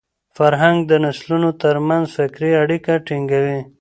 فرهنګ 0.37 0.77
د 0.89 0.93
نسلونو 1.03 1.49
تر 1.61 1.75
منځ 1.87 2.05
فکري 2.17 2.51
اړیکه 2.63 2.93
ټینګوي. 3.05 3.59